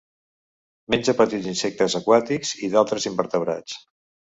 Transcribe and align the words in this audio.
Menja 0.93 1.15
petits 1.19 1.51
insectes 1.51 1.97
aquàtics 2.01 2.55
i 2.69 2.73
d'altres 2.75 3.09
invertebrats. 3.13 3.81